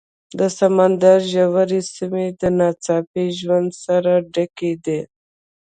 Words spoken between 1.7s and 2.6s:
سیمې د